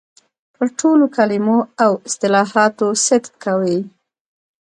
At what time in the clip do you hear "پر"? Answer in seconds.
0.53-0.67